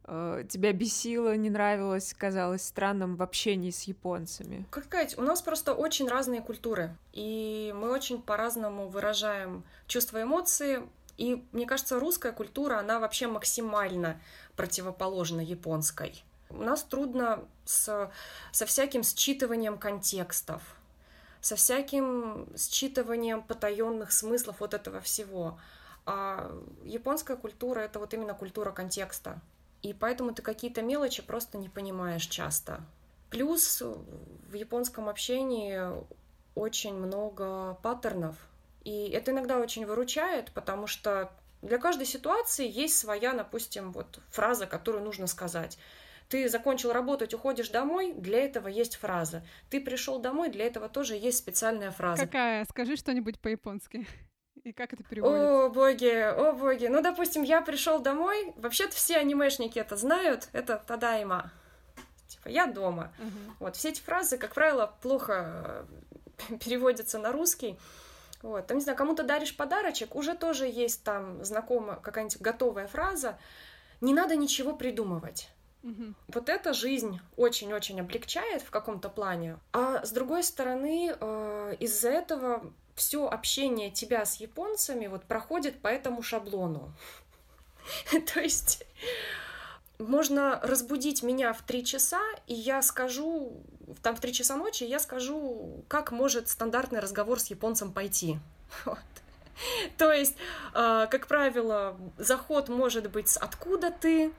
[0.05, 4.65] э, тебя бесило, не нравилось, казалось странным в общении с японцами.
[4.69, 10.83] Как сказать, у нас просто очень разные культуры, и мы очень по-разному выражаем чувства, эмоции,
[11.17, 14.19] и мне кажется, русская культура, она вообще максимально
[14.55, 16.23] противоположна японской.
[16.49, 18.11] У нас трудно с,
[18.51, 20.61] со всяким считыванием контекстов,
[21.39, 25.59] со всяким считыванием потаенных смыслов вот этого всего.
[26.05, 26.51] А
[26.83, 29.39] японская культура это вот именно культура контекста.
[29.81, 32.81] И поэтому ты какие-то мелочи просто не понимаешь часто.
[33.29, 35.79] Плюс в японском общении
[36.53, 38.35] очень много паттернов.
[38.83, 44.65] И это иногда очень выручает, потому что для каждой ситуации есть своя, допустим, вот фраза,
[44.65, 45.77] которую нужно сказать.
[46.29, 49.45] Ты закончил работать, уходишь домой, для этого есть фраза.
[49.69, 52.25] Ты пришел домой, для этого тоже есть специальная фраза.
[52.25, 52.65] Какая?
[52.65, 54.07] Скажи что-нибудь по-японски.
[54.63, 55.65] И как это переводится?
[55.65, 56.85] О, боги, о, боги.
[56.85, 58.53] Ну, допустим, я пришел домой.
[58.55, 60.49] Вообще-то все анимешники это знают.
[60.53, 61.51] Это тадайма.
[62.27, 63.13] Типа, я дома.
[63.17, 63.55] Мгм.
[63.59, 65.85] Вот, все эти фразы, как правило, плохо
[66.63, 67.77] переводятся на русский.
[68.41, 73.37] Вот, там, не знаю, кому-то даришь подарочек, уже тоже есть там знакомая какая-нибудь готовая фраза.
[74.01, 75.49] Не надо ничего придумывать.
[75.83, 76.15] Мгм.
[76.27, 79.57] Вот эта жизнь очень-очень облегчает в каком-то плане.
[79.73, 85.87] А с другой стороны, э, из-за этого все общение тебя с японцами вот проходит по
[85.87, 86.93] этому шаблону.
[88.33, 88.85] То есть
[90.01, 93.63] можно разбудить меня в три часа, и я скажу,
[94.01, 98.39] там в три часа ночи, я скажу, как может стандартный разговор с японцем пойти.
[98.85, 98.99] Вот.
[99.97, 100.35] То есть,
[100.73, 104.31] э, как правило, заход может быть с «откуда ты?»,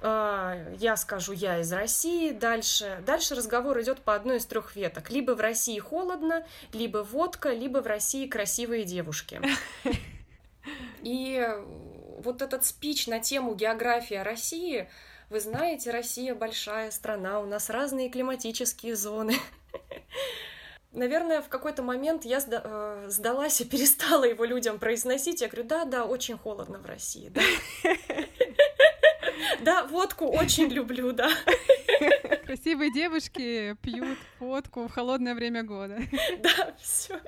[0.00, 5.10] э, я скажу «я из России», дальше, дальше разговор идет по одной из трех веток.
[5.10, 9.40] Либо в России холодно, либо водка, либо в России красивые девушки.
[11.02, 11.46] И
[12.22, 14.88] вот этот спич на тему география России,
[15.30, 19.34] вы знаете, Россия большая страна, у нас разные климатические зоны.
[20.92, 25.40] Наверное, в какой-то момент я э, сдалась и перестала его людям произносить.
[25.40, 27.42] Я говорю, да, да, очень холодно в России, да.
[29.62, 31.30] Да, водку очень люблю, да.
[32.44, 35.98] Красивые девушки пьют водку в холодное время года.
[36.42, 37.20] Да, все.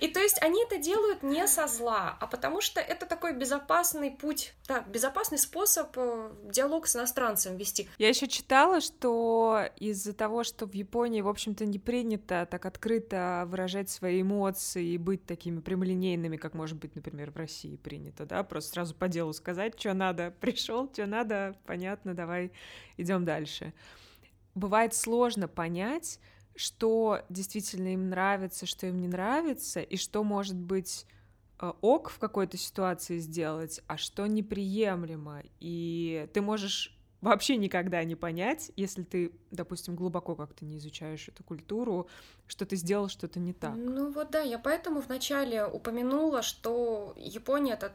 [0.00, 4.10] И то есть они это делают не со зла, а потому что это такой безопасный
[4.10, 7.88] путь, да, безопасный способ э, диалог с иностранцем вести.
[7.98, 13.44] Я еще читала, что из-за того, что в Японии, в общем-то, не принято так открыто
[13.46, 18.42] выражать свои эмоции и быть такими прямолинейными, как может быть, например, в России принято, да,
[18.44, 21.19] просто сразу по делу сказать, что надо, пришел, что надо,
[21.66, 22.52] понятно, давай
[22.96, 23.72] идем дальше.
[24.54, 26.18] Бывает сложно понять,
[26.56, 31.06] что действительно им нравится, что им не нравится, и что может быть
[31.60, 35.42] э, ок в какой-то ситуации сделать, а что неприемлемо.
[35.60, 41.44] И ты можешь вообще никогда не понять, если ты, допустим, глубоко как-то не изучаешь эту
[41.44, 42.08] культуру,
[42.46, 43.74] что ты сделал что-то не так.
[43.76, 47.92] Ну вот да, я поэтому вначале упомянула, что Япония это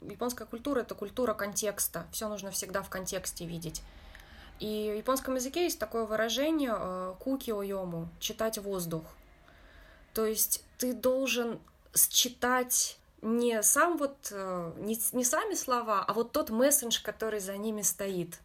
[0.00, 2.06] японская культура это культура контекста.
[2.12, 3.82] Все нужно всегда в контексте видеть.
[4.58, 9.04] И в японском языке есть такое выражение э, куки ойому читать воздух.
[10.14, 11.60] То есть ты должен
[11.94, 17.56] считать не сам вот э, не, не сами слова, а вот тот мессендж, который за
[17.56, 18.38] ними стоит.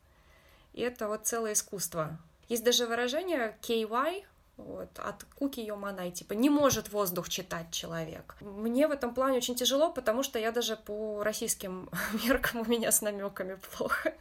[0.74, 2.18] И это вот целое искусство.
[2.50, 4.26] Есть даже выражение KY,
[4.66, 8.36] вот, от куки Йоманай, типа, не может воздух читать человек.
[8.42, 11.90] Мне в этом плане очень тяжело, потому что я даже по российским
[12.26, 14.14] меркам у меня с намеками плохо.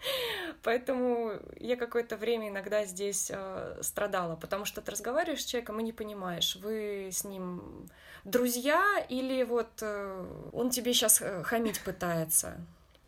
[0.62, 5.82] Поэтому я какое-то время иногда здесь э, страдала, потому что ты разговариваешь с человеком и
[5.82, 7.88] не понимаешь, вы с ним
[8.24, 12.56] друзья или вот э, он тебе сейчас э, хамить пытается.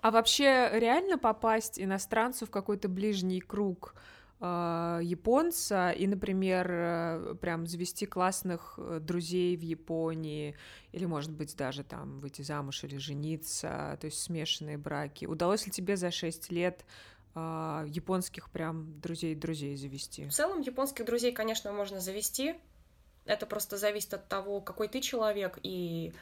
[0.00, 3.94] А вообще реально попасть иностранцу в какой-то ближний круг
[4.40, 10.56] японца и, например, э, прям завести классных э, друзей в Японии
[10.92, 15.26] или, может быть, даже там выйти замуж или жениться, то есть смешанные браки.
[15.26, 16.86] Удалось ли тебе за 6 лет
[17.34, 20.24] э, японских прям друзей-друзей завести?
[20.24, 22.54] В целом японских друзей, конечно, можно завести.
[23.26, 26.14] Это просто зависит от того, какой ты человек и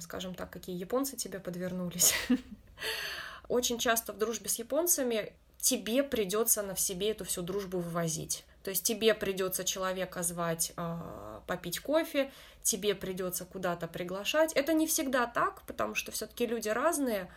[0.00, 2.14] скажем так, какие японцы тебе подвернулись.
[3.48, 5.32] Очень часто в дружбе с японцами
[5.62, 8.44] тебе придется на в себе эту всю дружбу вывозить.
[8.64, 10.98] То есть тебе придется человека звать э,
[11.46, 12.30] попить кофе,
[12.62, 14.52] тебе придется куда-то приглашать.
[14.52, 17.30] Это не всегда так, потому что все-таки люди разные.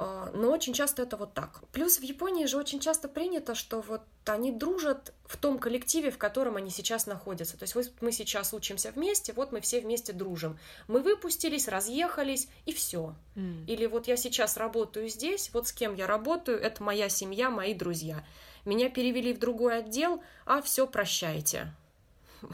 [0.00, 1.60] А, но очень часто это вот так.
[1.72, 6.18] Плюс в Японии же очень часто принято, что вот они дружат в том коллективе, в
[6.18, 7.58] котором они сейчас находятся.
[7.58, 10.56] То есть вот мы сейчас учимся вместе, вот мы все вместе дружим.
[10.86, 13.14] Мы выпустились, разъехались, и все.
[13.34, 13.66] Mm.
[13.66, 17.74] Или вот я сейчас работаю здесь, вот с кем я работаю, это моя семья, мои
[17.74, 18.24] друзья.
[18.64, 21.72] Меня перевели в другой отдел, а все, прощайте.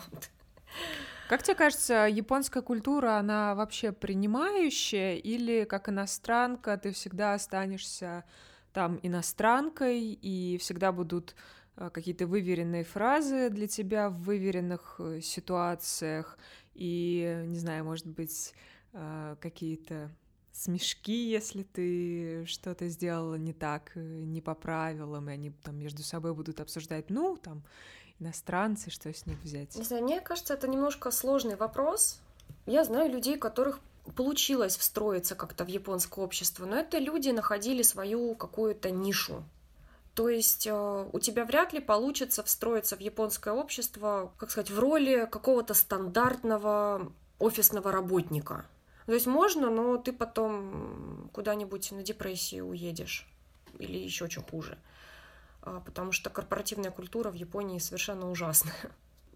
[1.34, 8.22] Как тебе кажется, японская культура, она вообще принимающая или как иностранка ты всегда останешься
[8.72, 11.34] там иностранкой и всегда будут
[11.74, 16.38] э, какие-то выверенные фразы для тебя в выверенных э, ситуациях
[16.72, 18.54] и, не знаю, может быть,
[18.92, 20.12] э, какие-то
[20.52, 26.32] смешки, если ты что-то сделала не так, не по правилам, и они там между собой
[26.32, 27.64] будут обсуждать, ну, там,
[28.20, 29.74] иностранцы, что с них взять?
[29.76, 32.20] Не знаю, мне кажется, это немножко сложный вопрос.
[32.66, 33.80] Я знаю людей, которых
[34.16, 39.44] получилось встроиться как-то в японское общество, но это люди находили свою какую-то нишу.
[40.14, 44.78] То есть э, у тебя вряд ли получится встроиться в японское общество, как сказать, в
[44.78, 48.64] роли какого-то стандартного офисного работника.
[49.06, 53.28] То есть можно, но ты потом куда-нибудь на депрессию уедешь
[53.78, 54.78] или еще что хуже.
[55.64, 58.74] А, потому что корпоративная культура в Японии совершенно ужасная.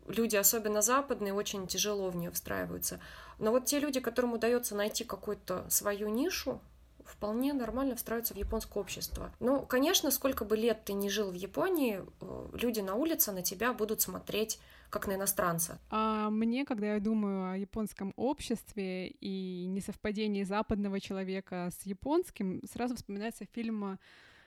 [0.07, 3.01] Люди, особенно западные, очень тяжело в нее встраиваются.
[3.39, 6.61] Но вот те люди, которым удается найти какую-то свою нишу,
[7.05, 9.33] вполне нормально встраиваются в японское общество.
[9.41, 13.43] Ну, конечно, сколько бы лет ты не жил в Японии, э, люди на улице на
[13.43, 14.59] тебя будут смотреть
[14.91, 15.79] как на иностранца.
[15.91, 22.97] А мне, когда я думаю о японском обществе и несовпадении западного человека с японским, сразу
[22.97, 23.99] вспоминается фильм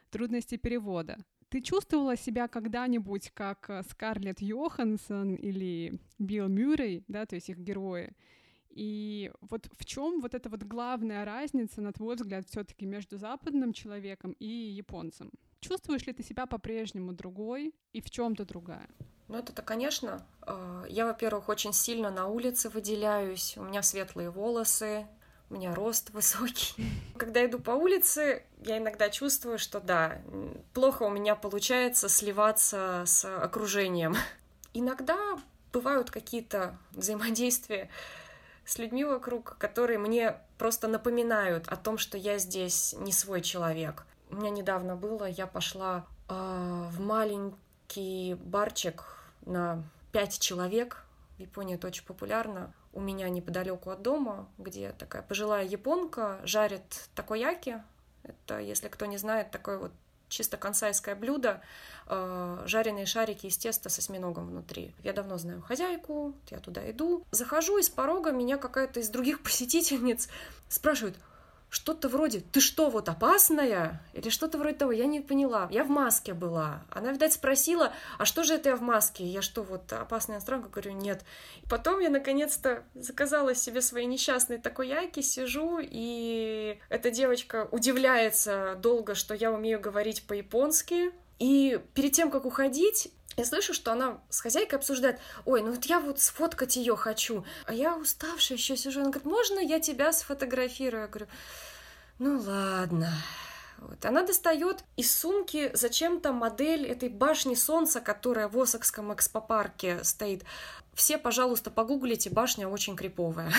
[0.09, 1.17] «Трудности перевода».
[1.51, 7.57] Ты чувствовала себя когда-нибудь как э, Скарлетт Йоханссон или Билл Мюррей, да, то есть их
[7.57, 8.13] герои?
[8.69, 13.73] И вот в чем вот эта вот главная разница, на твой взгляд, все-таки между западным
[13.73, 15.29] человеком и японцем?
[15.59, 18.87] Чувствуешь ли ты себя по-прежнему другой и в чем-то другая?
[19.27, 20.25] Ну, это-то, конечно.
[20.47, 23.57] Э, я, во-первых, очень сильно на улице выделяюсь.
[23.57, 25.05] У меня светлые волосы,
[25.51, 26.73] у меня рост высокий.
[27.17, 30.21] Когда иду по улице, я иногда чувствую, что да,
[30.73, 34.15] плохо у меня получается сливаться с окружением.
[34.73, 35.17] Иногда
[35.73, 37.89] бывают какие-то взаимодействия
[38.65, 44.05] с людьми вокруг, которые мне просто напоминают о том, что я здесь не свой человек.
[44.29, 49.03] У меня недавно было, я пошла э, в маленький барчик
[49.45, 49.83] на
[50.13, 51.03] пять человек.
[51.37, 57.09] В Японии это очень популярно у меня неподалеку от дома, где такая пожилая японка жарит
[57.15, 57.81] такояки.
[58.23, 59.91] Это, если кто не знает, такое вот
[60.31, 61.61] чисто консайское блюдо,
[62.07, 64.95] э, жареные шарики из теста с осьминогом внутри.
[65.03, 67.25] Я давно знаю хозяйку, я туда иду.
[67.31, 70.29] Захожу, из порога меня какая-то из других посетительниц
[70.69, 71.17] спрашивает,
[71.71, 75.69] что-то вроде «ты что, вот опасная?» или что-то вроде того, я не поняла.
[75.71, 76.83] Я в маске была.
[76.89, 79.25] Она, видать, спросила, а что же это я в маске?
[79.25, 80.67] Я что, вот опасная иностранка?
[80.67, 81.23] Говорю, нет.
[81.69, 89.33] Потом я, наконец-то, заказала себе свои несчастные такояки, сижу, и эта девочка удивляется долго, что
[89.33, 94.79] я умею говорить по-японски, и перед тем, как уходить, я слышу, что она с хозяйкой
[94.79, 99.09] обсуждает, ой, ну вот я вот сфоткать ее хочу, а я уставшая еще сижу, она
[99.09, 101.03] говорит, можно я тебя сфотографирую?
[101.03, 101.27] Я говорю,
[102.19, 103.11] Ну ладно.
[103.79, 104.05] Вот.
[104.05, 110.43] Она достает из сумки зачем-то модель этой башни солнца, которая в Осакском экспопарке стоит.
[110.93, 113.51] Все, пожалуйста, погуглите, башня очень криповая.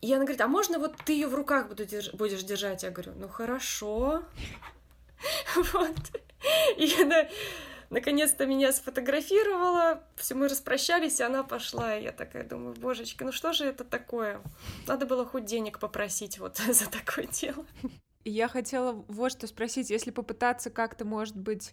[0.00, 2.82] И она говорит, а можно вот ты ее в руках будешь держать?
[2.82, 4.22] Я говорю, ну хорошо.
[5.72, 5.96] Вот.
[6.76, 7.26] И она
[7.90, 13.32] наконец-то меня сфотографировала, все мы распрощались, и она пошла, и я такая думаю, божечки, ну
[13.32, 14.40] что же это такое?
[14.86, 17.64] Надо было хоть денег попросить вот за такое дело.
[18.24, 21.72] Я хотела вот что спросить, если попытаться как-то, может быть,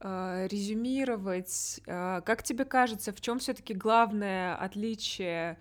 [0.00, 5.58] э, резюмировать, э, как тебе кажется, в чем все-таки главное отличие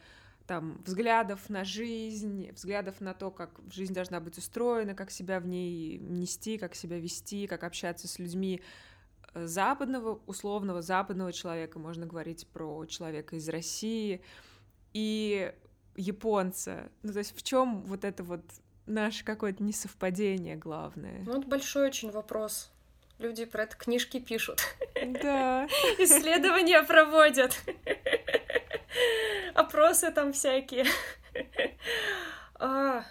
[0.48, 5.46] там взглядов на жизнь, взглядов на то, как жизнь должна быть устроена, как себя в
[5.46, 8.62] ней нести, как себя вести, как общаться с людьми
[9.34, 14.22] западного, условного западного человека, можно говорить про человека из России
[14.94, 15.54] и
[15.96, 16.90] японца.
[17.04, 18.42] Ну, то есть в чем вот это вот
[18.86, 21.24] наше какое-то несовпадение главное?
[21.26, 22.72] Ну, это большой очень вопрос.
[23.20, 24.62] Люди про это книжки пишут.
[24.96, 25.66] Да.
[26.00, 27.56] Исследования проводят.
[29.54, 30.86] Опросы там всякие.
[32.56, 33.04] А,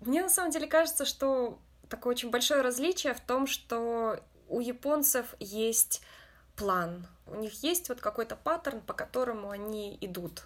[0.00, 1.58] мне на самом деле кажется, что
[1.88, 4.20] такое очень большое различие в том, что
[4.54, 6.00] у японцев есть
[6.56, 7.06] план.
[7.26, 10.44] У них есть вот какой-то паттерн, по которому они идут.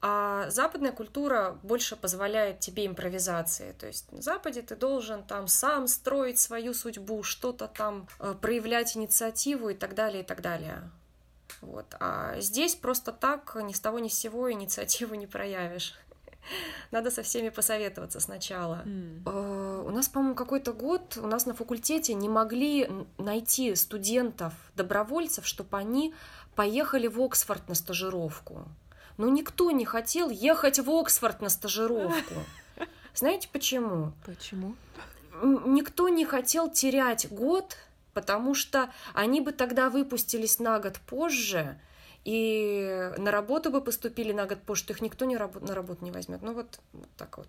[0.00, 3.72] А западная культура больше позволяет тебе импровизации.
[3.72, 8.96] То есть на Западе ты должен там сам строить свою судьбу, что-то там э, проявлять
[8.96, 10.90] инициативу и так далее, и так далее.
[11.62, 11.86] Вот.
[11.98, 15.94] А здесь просто так ни с того ни с сего инициативу не проявишь.
[16.90, 18.82] Надо со всеми посоветоваться сначала.
[18.84, 19.86] Mm.
[19.86, 22.88] У нас, по-моему, какой-то год у нас на факультете не могли
[23.18, 26.14] найти студентов, добровольцев, чтобы они
[26.54, 28.68] поехали в Оксфорд на стажировку.
[29.16, 32.34] Но никто не хотел ехать в Оксфорд на стажировку.
[33.14, 34.12] Знаете почему?
[34.24, 34.74] Почему?
[35.42, 37.76] Никто не хотел терять год,
[38.12, 41.78] потому что они бы тогда выпустились на год позже,
[42.24, 46.10] и на работу бы поступили на год позже, их никто не раб- на работу не
[46.10, 46.42] возьмет.
[46.42, 47.48] Ну вот, вот так вот.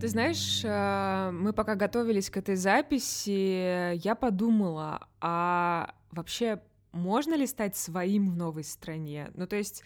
[0.00, 6.60] Ты знаешь, э, мы пока готовились к этой записи, я подумала, а вообще
[6.92, 9.30] можно ли стать своим в новой стране?
[9.34, 9.82] Ну, то есть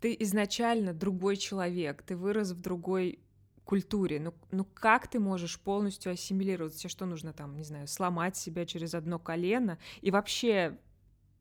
[0.00, 3.18] ты изначально другой человек, ты вырос в другой
[3.64, 4.20] культуре.
[4.20, 6.78] Ну, ну как ты можешь полностью ассимилироваться?
[6.78, 9.78] Тебе что нужно там, не знаю, сломать себя через одно колено?
[10.00, 10.78] И вообще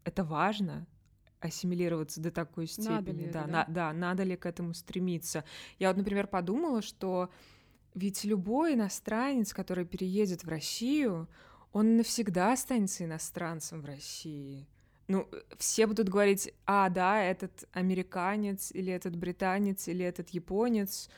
[0.04, 0.88] это важно?
[1.40, 5.44] ассимилироваться до такой степени, надо ли да, это, на, да, надо ли к этому стремиться.
[5.80, 7.32] Я вот, например, подумала, что
[7.94, 11.28] ведь любой иностранец, который переедет в Россию,
[11.74, 14.68] он навсегда останется иностранцем в России.
[15.08, 21.10] Ну, все будут говорить, а, да, этот американец, или этот британец, или этот японец,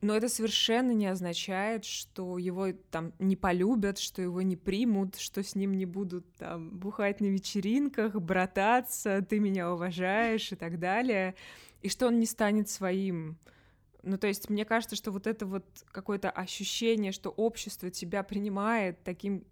[0.00, 5.42] но это совершенно не означает, что его там не полюбят, что его не примут, что
[5.42, 11.34] с ним не будут там бухать на вечеринках, брататься, ты меня уважаешь и так далее,
[11.82, 13.38] и что он не станет своим.
[14.02, 19.02] Ну, то есть мне кажется, что вот это вот какое-то ощущение, что общество тебя принимает
[19.04, 19.44] таким,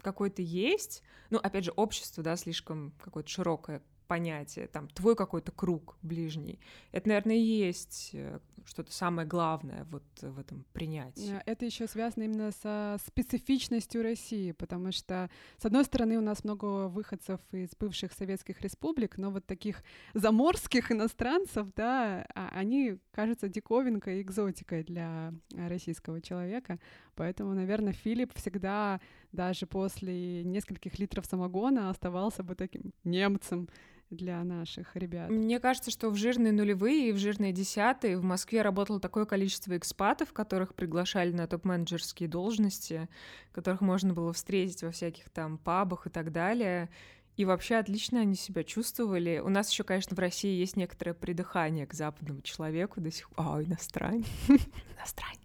[0.00, 3.82] какой ты есть, ну, опять же, общество, да, слишком какое-то широкое
[4.12, 6.60] понятие, там, твой какой-то круг ближний.
[6.90, 11.38] Это, наверное, и есть э, что-то самое главное вот в этом принятии.
[11.38, 16.44] Э, это еще связано именно со специфичностью России, потому что, с одной стороны, у нас
[16.44, 19.82] много выходцев из бывших советских республик, но вот таких
[20.12, 26.78] заморских иностранцев, да, а, они кажутся диковинкой, экзотикой для российского человека.
[27.14, 29.00] Поэтому, наверное, Филипп всегда,
[29.32, 33.68] даже после нескольких литров самогона, оставался бы таким немцем,
[34.12, 35.30] для наших ребят.
[35.30, 39.76] Мне кажется, что в жирные нулевые и в жирные десятые в Москве работало такое количество
[39.76, 43.08] экспатов, которых приглашали на топ-менеджерские должности,
[43.52, 46.90] которых можно было встретить во всяких там пабах и так далее.
[47.36, 49.40] И вообще отлично они себя чувствовали.
[49.42, 53.46] У нас еще, конечно, в России есть некоторое придыхание к западному человеку до сих пор.
[53.46, 54.26] А, иностранец.
[54.48, 55.40] Иностранец.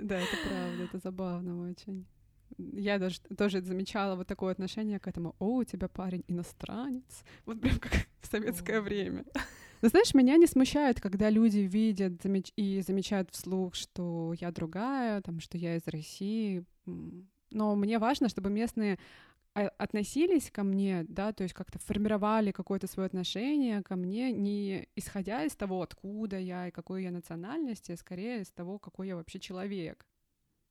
[0.00, 2.06] Да, это правда, это забавно очень
[2.58, 5.34] я даже тоже замечала вот такое отношение к этому.
[5.38, 7.24] О, у тебя парень иностранец.
[7.46, 9.24] Вот прям как в советское время.
[9.82, 12.52] Но знаешь, меня не смущает, когда люди видят замеч...
[12.56, 16.64] и замечают вслух, что я другая, там, что я из России.
[17.50, 18.98] Но мне важно, чтобы местные
[19.54, 25.44] относились ко мне, да, то есть как-то формировали какое-то свое отношение ко мне, не исходя
[25.44, 29.38] из того, откуда я и какой я национальности, а скорее из того, какой я вообще
[29.38, 30.06] человек.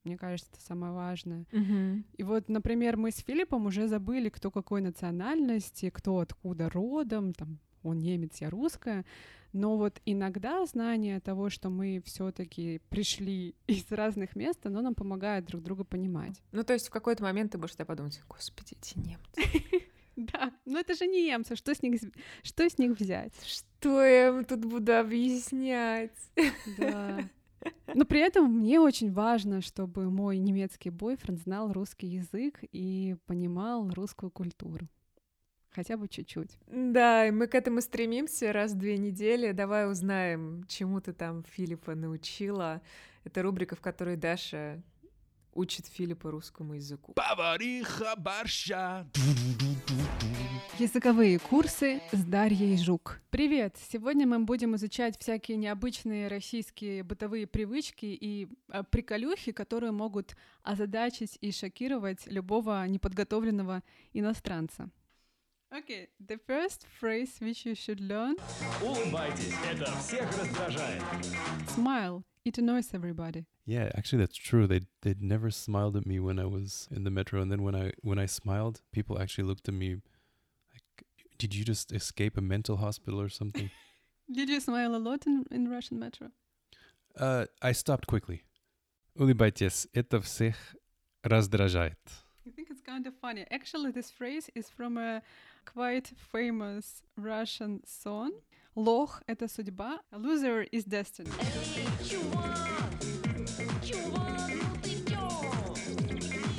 [0.04, 1.46] Мне кажется, это самое важное.
[1.54, 2.04] Угу.
[2.18, 7.60] И вот, например, мы с Филиппом уже забыли, кто какой национальности, кто откуда родом, там
[7.84, 9.06] он немец, я русская,
[9.54, 15.46] но вот иногда знание того, что мы все-таки пришли из разных мест, оно нам помогает
[15.46, 16.42] друг друга понимать.
[16.52, 19.42] Ну, то есть в какой-то момент ты можешь подумать, господи, эти немцы.
[20.16, 22.00] Да, но это же не немцы, что с них,
[22.44, 23.34] что с них взять?
[23.48, 26.12] Что я им тут буду объяснять?
[26.78, 27.28] Да.
[27.96, 33.90] Но при этом мне очень важно, чтобы мой немецкий бойфренд знал русский язык и понимал
[33.90, 34.88] русскую культуру.
[35.74, 36.58] Хотя бы чуть-чуть.
[36.68, 39.52] Да, и мы к этому стремимся раз в две недели.
[39.52, 42.82] Давай узнаем, чему ты там Филиппа научила.
[43.24, 44.84] Это рубрика, в которой Даша
[45.56, 47.14] учит Филиппа русскому языку.
[47.14, 49.08] Повариха борща.
[50.80, 53.20] Языковые курсы с Дарьей Жук.
[53.30, 53.76] Привет!
[53.92, 61.38] Сегодня мы будем изучать всякие необычные российские бытовые привычки и э, приколюхи, которые могут озадачить
[61.42, 64.90] и шокировать любого неподготовленного иностранца.
[65.75, 68.37] Okay, the first phrase which you should learn.
[68.83, 71.03] Улыбайтесь, это всех раздражает.
[71.69, 72.25] Smile.
[72.45, 73.45] It annoys everybody.
[73.67, 74.67] Yeah, actually, that's true.
[74.67, 77.75] They they never smiled at me when I was in the metro, and then when
[77.75, 79.97] I when I smiled, people actually looked at me
[80.73, 81.05] like,
[81.37, 83.71] "Did you just escape a mental hospital or something?"
[84.31, 86.31] Did you smile a lot in, in Russian metro?
[87.17, 88.43] Uh, I stopped quickly.
[89.17, 90.57] Улыбайтесь, это всех
[91.23, 91.99] раздражает.
[92.47, 93.45] I think it's kind of funny.
[93.51, 95.23] Actually, this phrase is from a
[95.66, 98.32] quite famous Russian song.
[98.76, 101.30] Лох— это судьба, a loser is destiny.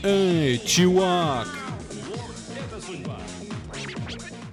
[0.02, 1.48] Эй, чувак!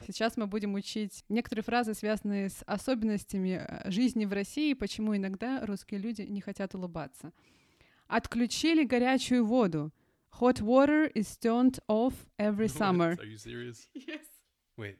[0.08, 5.66] Сейчас мы будем учить некоторые фразы, связанные с особенностями э, жизни в России, почему иногда
[5.66, 7.32] русские люди не хотят улыбаться.
[8.08, 9.92] Отключили горячую воду.
[10.40, 13.18] Hot water is turned off every summer.
[13.20, 13.88] Are you serious?
[13.94, 14.22] Yes.
[14.77, 14.97] Wait.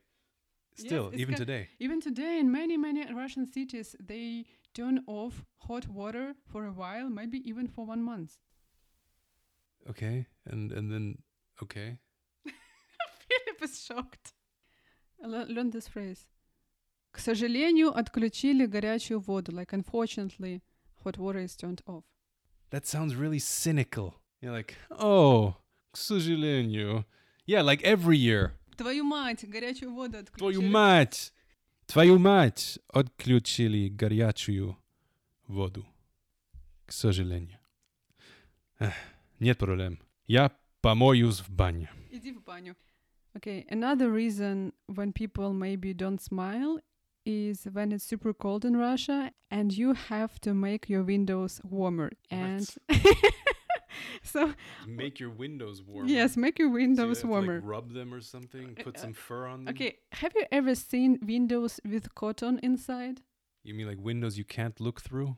[0.75, 1.69] Still, it's even got- today.
[1.79, 4.45] Even today, in many, many Russian cities, they
[4.75, 8.37] turn off hot water for a while, maybe even for one month.
[9.89, 11.19] Okay, and and then
[11.63, 11.99] okay.
[12.45, 14.35] Philip is shocked.
[15.23, 16.27] Le- learn this phrase.
[17.13, 19.53] К сожалению, отключили горячую воду.
[19.53, 20.61] Like, unfortunately,
[21.05, 22.05] hot water is turned off.
[22.71, 24.15] That sounds really cynical.
[24.43, 25.57] You're like, oh,
[25.93, 27.05] к сожалению.
[27.47, 28.53] Yeah, like every year.
[28.78, 30.54] Твою мать, горячую воду отключили.
[30.54, 31.34] Твою мать!
[31.86, 32.80] Твою мать!
[32.88, 34.78] Отключили горячую
[35.48, 35.86] воду.
[36.86, 37.60] К сожалению.
[38.80, 38.94] Эх,
[39.40, 40.00] Нет проблем.
[40.28, 40.52] Я
[40.82, 41.90] помоюсь в бане.
[42.12, 42.76] Иди в баню.
[43.34, 46.80] Okay, another reason when people maybe don't smile
[47.26, 52.12] is when it's super cold in Russia and you have to make your windows warmer.
[52.30, 52.68] And
[54.23, 54.53] so,
[54.87, 56.09] Make your windows warm.
[56.09, 57.61] yes, make your windows warmer.
[57.61, 58.75] rub them or something.
[58.83, 63.23] Put some fur on Okay, have you ever seen windows with cotton inside?
[63.65, 65.37] You mean like windows you can't look through?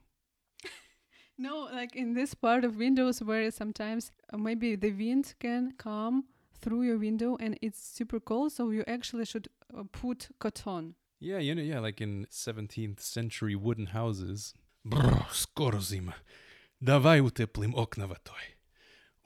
[1.39, 6.25] No, like in this part of windows where sometimes uh, maybe the wind can come
[6.61, 10.95] through your window and it's super cold, so you actually should uh, put cotton.
[11.21, 14.55] Yeah, you know, yeah, like in 17th century wooden houses.
[14.85, 16.15] Бррр, скоро зима.
[16.81, 18.52] Давай утеплим окна в той.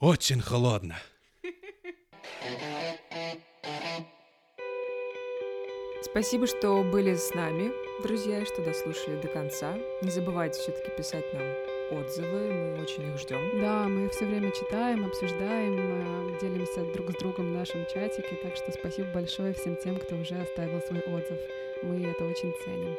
[0.00, 0.94] Очень холодно.
[6.02, 7.72] Спасибо, что были с нами,
[8.04, 9.74] друзья, что дослушали до конца.
[10.02, 11.42] Не забывайте все-таки писать нам
[11.98, 13.60] отзывы, мы очень их ждем.
[13.60, 18.54] Да, мы все время читаем, обсуждаем, э, делимся друг с другом в нашем чатике, так
[18.54, 21.38] что спасибо большое всем тем, кто уже оставил свой отзыв.
[21.82, 22.96] Мы это очень ценим.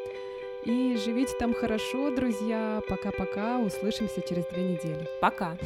[0.65, 2.81] И живите там хорошо, друзья.
[2.89, 3.59] Пока-пока.
[3.59, 5.07] Услышимся через две недели.
[5.21, 5.57] Пока!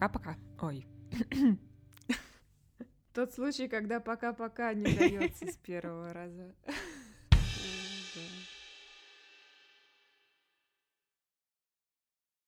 [0.00, 0.38] Пока-пока.
[0.62, 0.86] Ой.
[3.12, 6.54] Тот случай, когда пока-пока не дается с первого раза.